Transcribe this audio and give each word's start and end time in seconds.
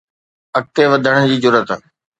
اڳتي 0.57 0.83
وڌڻ 0.91 1.15
جي 1.29 1.35
جرئت 1.43 1.69